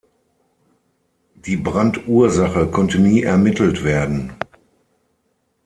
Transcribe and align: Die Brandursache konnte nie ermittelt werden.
Die 1.35 1.57
Brandursache 1.57 2.65
konnte 2.65 2.97
nie 2.97 3.21
ermittelt 3.21 3.83
werden. 3.83 4.31